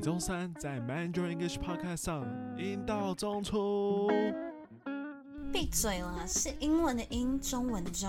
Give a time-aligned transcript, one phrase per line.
[0.00, 4.08] 每周三在 Mandarin English Podcast 上，英道中出。
[5.52, 8.08] 闭嘴了，是英文的英，中文中。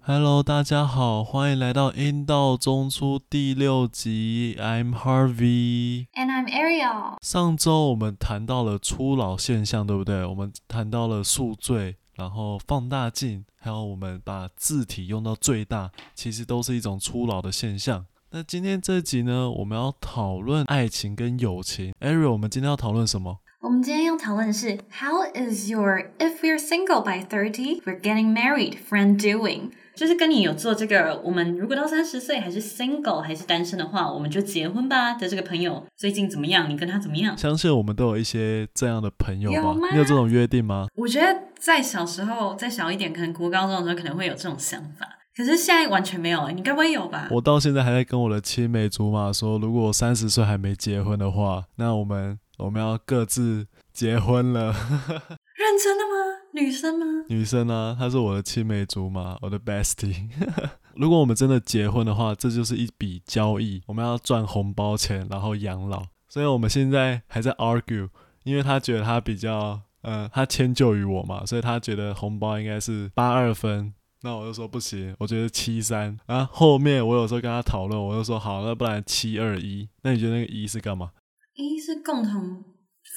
[0.00, 4.56] Hello，大家好，欢迎来到英道中出第六集。
[4.58, 7.18] I'm Harvey，and I'm Ariel。
[7.20, 10.24] 上周我们谈到了初老现象，对不对？
[10.24, 18.06] 我们谈到了宿醉，然后放大镜，还有我们把字体用到最大，其实都是一种初老的现象。
[18.30, 21.94] 那今天这集呢，我们要讨论爱情跟友情。
[22.00, 23.38] Ariel，我们今天要讨论什么？
[23.62, 29.70] 我们今天要讨论的是 How is your if we're single by thirty, we're getting married friend doing？
[29.94, 36.68] 就是跟你有做这个，我们如果到三十岁还是 single 还是单身的话，我们就结婚吧的这个朋友最近怎么样？
[36.68, 37.36] 你跟他怎么样？
[37.36, 39.56] 相信我们都有一些这样的朋友吧？
[39.56, 39.88] 有吗？
[39.90, 40.86] 你有这种约定吗？
[40.96, 45.17] 我觉得在小时候再小一点，可能国高中的时候可能会有这种想法。
[45.38, 47.28] 可是现在完全没有了，你该不会有吧？
[47.30, 54.72] 我到现在还在跟我的青梅竹马说，如果我三十岁还没结婚的话，那我们我们要各自结婚了。
[55.54, 56.40] 认真的吗？
[56.54, 57.06] 女生吗？
[57.28, 60.28] 女生啊，她是我的青梅竹马，我的 bestie。
[60.96, 66.02] 如果我们真的结婚的话，这就是一笔交易，我们要赚红包钱，然后养老。
[66.28, 68.08] 所以我们现在还在 argue，
[68.42, 73.94] 因为他觉得他比较，嗯，他迁就于我嘛，所以他觉得红包应该是八二分。
[74.22, 76.18] 那我就说不行，我觉得七三。
[76.26, 79.88] 啊后后面我有时候跟他讨论，我就说好，那不然七二一。
[80.02, 81.10] 那你觉得那个一是干嘛？
[81.54, 82.64] 一是共同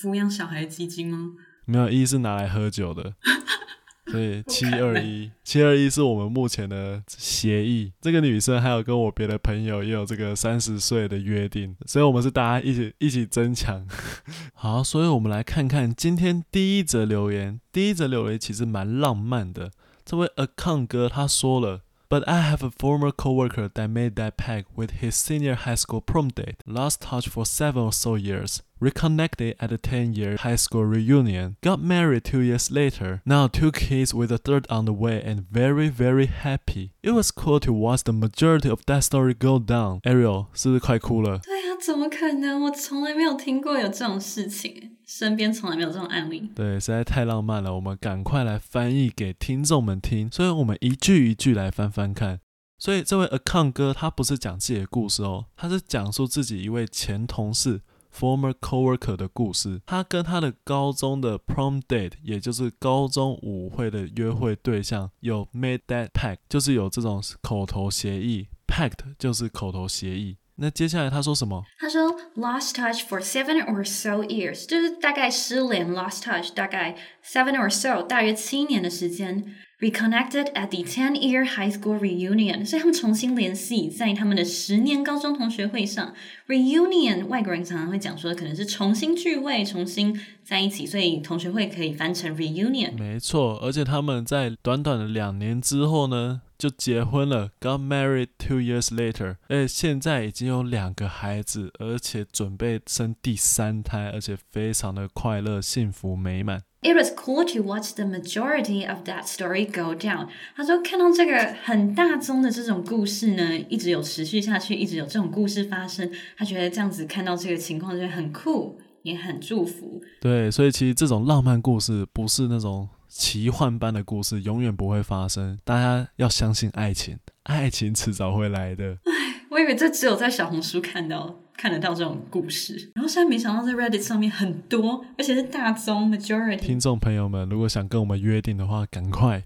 [0.02, 1.31] 抚养小孩基金吗？
[1.66, 3.13] 没有，一是拿来喝酒的。
[4.11, 7.94] 所以七二一，七二一是我们目前的协议。
[8.02, 13.88] 这个女生还有跟我别的朋友也有这个三十岁的约定，所以我们是大家一起一起争抢。
[14.53, 17.61] 好，所以我们来看看今天第一则留言。
[17.72, 19.72] 第一则留言其实蛮浪漫的。
[20.05, 25.74] 这位 account 哥他说了，But I have a former coworker that made that pact with his senior high
[25.74, 30.55] school prom date, lost touch for seven or so years, reconnected at a ten-year high
[30.55, 34.92] school reunion, got married two years later, now two kids with a third on the
[34.92, 36.92] way, and very very happy.
[37.03, 40.00] It was cool to watch the majority of that story go down.
[40.03, 41.41] Ariel 是不是快哭了？
[41.41, 42.62] 对啊，怎么可能？
[42.62, 44.89] 我从来没有听过有这种事情。
[45.13, 47.75] 身边从来没有这种案例，对，实在太浪漫了。
[47.75, 52.39] 我们赶快来翻译给听众们听，所以我们一句一句来翻翻看。
[52.79, 57.81] 所以这位 account 哥他不是讲自己的故事哦，他是讲述自己一位前同事
[58.17, 59.81] former coworker 的故事。
[59.85, 70.38] 他跟他的高中的 prom date，也就是高中舞会的约会对象，有 made that pact，就是有这种口头协议，pact 就是口头协议。
[70.61, 71.63] 那接下来他说什么？
[71.79, 76.95] 他说 lost touch for seven or so years，就是大概失联 lost touch，大概
[77.25, 79.44] seven or so，大约七年的时间。
[79.81, 86.13] Reconnected at the ten-year high school reunion，所以他们重新联系在他们的十年高中同学会上。
[86.47, 92.95] Reunion，外国人常常会讲说可能是重新聚会、重新在一起，所以同学会可以翻成 reunion。
[92.95, 106.61] 没错，而且他们在短短的两年之后呢，就结婚了，got married two years later，而且现在已经有两个孩子，而且准备生第三胎，而且非常的快乐、幸福、美满。
[106.83, 110.27] It was cool to watch the majority of that story go down。
[110.55, 116.11] 他说看到这个很大宗的这种故事呢，一直有持续下去，一直有这种故事发生。
[116.38, 120.00] 他觉得这样子看到这个情况就很酷，也很祝福。
[120.19, 125.59] 对，所以其实这种浪漫故事不是那种奇幻般的故事，永远不会发生。
[125.66, 128.97] 大家要相信爱情，爱情迟早会来的。
[129.03, 131.35] 唉，我以为这只有在小红书看到。
[131.57, 136.57] 看得到这种故事，然后现在没想到在 Reddit 上面很多，而且是大宗 majority。
[136.57, 139.44] 听众朋友们，如果想跟我们约定的话，赶快。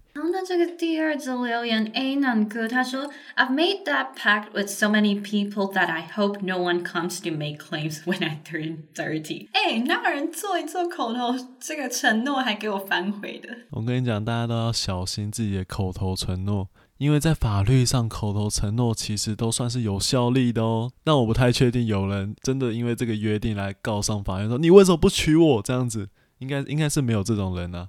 [0.48, 7.20] 这个第二则留言，A 男哥他说，I've made that pact with so many people that I hope no one comes
[7.24, 9.48] to make claims when I turn thirty。
[9.54, 13.50] 哎，那个人做一做口头这个承诺还给我反悔的？
[13.72, 16.70] 我跟你讲，大家都要小心自己的口头承诺。
[16.98, 20.92] 因为在法律上，口头承诺其实都算是有效力的哦。
[21.04, 25.62] 但我不太确定有人真的因为这个约定来告上法院，说你为什么不娶我？
[25.62, 27.88] 这样子应该应该是没有这种人呐、啊。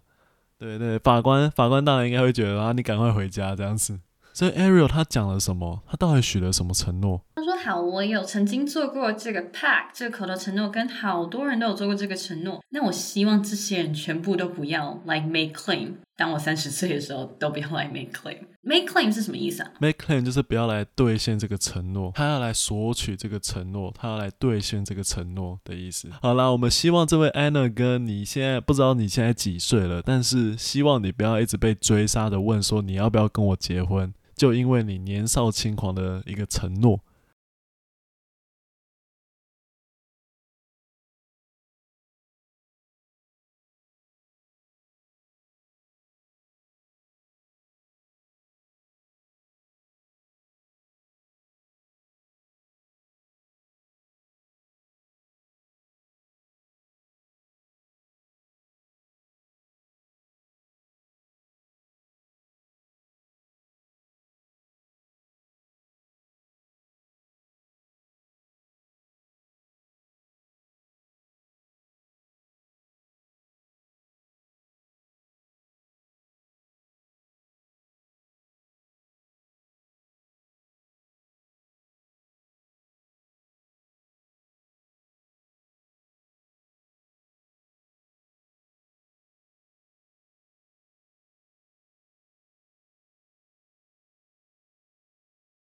[0.59, 4.01] 对对，法官法官当然应该会觉得啊，你赶快回家这样子。
[4.33, 5.83] 所以 Ariel 他讲了什么？
[5.87, 7.23] 他到底许了什么承诺？
[7.37, 12.63] 他说：“好，我有曾经做过这个 pack 这个口头承诺，跟好多人都有做过这个承诺。
[12.71, 15.95] 那我希望这些人全部都不要来 make claim。
[16.17, 18.39] 当我三十岁的时候，都不要来 make claim。
[18.63, 26.09] make claim 是什么意思啊？make claim 就是不要来兑现这个承诺，他要来索取这个承诺，他要来兑现这个承诺的意思。
[26.23, 37.01] 好啦，我们希望这位 Anna 哥，你现在不知道你现在几岁了，但是希望你不要一直被追杀的问说你要不要跟我结婚。”就因为你年少轻狂的一个承诺。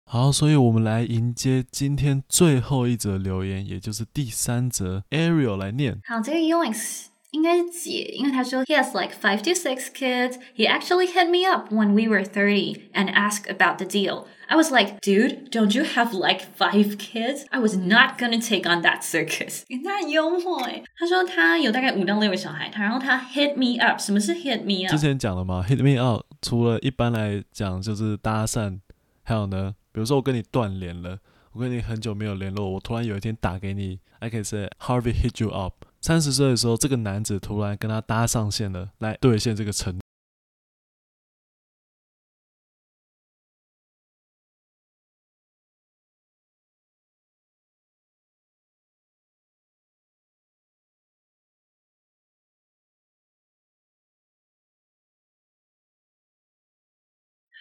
[0.09, 5.99] 好，所以我们来迎接今天最后一则留言，也就是第三则，Ariel 来念。
[6.05, 10.37] 好，这个 Yoings 应该是姐，因为他说 He has like five to six kids.
[10.55, 14.27] He actually hit me up when we were thirty and asked about the deal.
[14.47, 17.45] I was like, dude, don't you have like five kids?
[17.51, 19.63] I was not gonna take on that circus.
[19.83, 23.99] 他很幽默诶，他说他有大概五到六个小孩，他然后他 hit me up。
[23.99, 24.95] 什么是 hit me up？
[24.95, 28.79] 之前讲了嘛，hit me up 除了一般来讲就是搭讪，
[29.23, 31.17] 还有呢，比如说我跟你断联了，
[31.53, 35.73] 我跟你很久没有联络，我突然有一天打给你，I can say Harvey hit you up。
[36.01, 40.01] 三十岁的时候，这个男子突然跟他搭上线了，来兑现这个承诺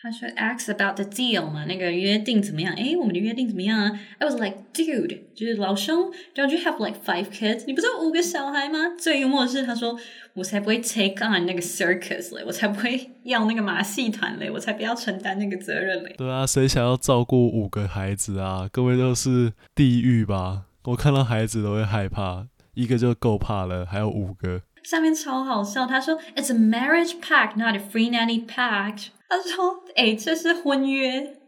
[0.02, 2.72] 他说 ask about the deal 嘛，那个约定怎么样？
[2.74, 7.64] 诶，我们的约定怎么样啊？I was like, dude，就是老兄，don't you have like five kids？
[7.66, 8.94] 你不是有五个小孩吗？
[8.98, 9.98] 最幽默的是，他说
[10.34, 16.14] 我才不会 take on 那个 circus 嘞，我才不会要那个马戏团嘞，我才不要承担那个责任嘞。
[16.16, 18.68] 对啊，谁想要照顾五个孩子啊？
[18.70, 20.66] 各位都是地狱吧？
[20.84, 24.62] 我看到孩子都会害怕，一个就够怕了，还有五个。
[24.88, 29.08] 下面超好笑，他说 It's a marriage pack, not a free nanny pack。
[29.28, 31.38] 他说：“哎，这是婚约，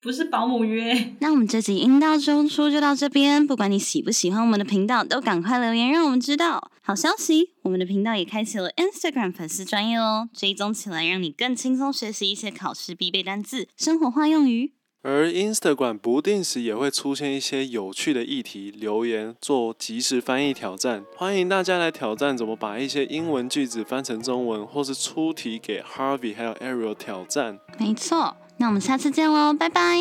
[0.00, 3.44] 不是保姆约。”那我们这集阴道中出就到这边。
[3.44, 6.70] 不管你喜不喜欢我们的频道，都赶快留言让我们知道。
[6.82, 14.74] 好消息，我们的频道也开启了 Instagram 粉丝专业哦，追踪起来让你更轻松学习一些考试必备单字、生活化用语。
[15.06, 27.60] 而 Instagram 不定时也会出现一些有趣的议题留言，做即时翻译挑战，欢迎大家来挑战怎么把一些英文句子翻成中文，或是出题给 Harvey 还有 Ariel 挑战。
[27.78, 29.98] 没错，那我们下次见喽，拜拜，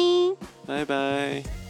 [0.65, 1.62] 拜拜。